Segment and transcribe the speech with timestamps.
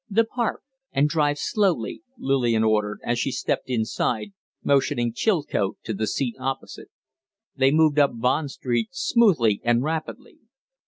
[0.09, 6.07] "The Park and drive slowly," Lillian ordered, as she stepped inside, motioning Chilcote to the
[6.07, 6.89] seat opposite.
[7.55, 10.39] They moved up Bond Street smoothly and rapidly.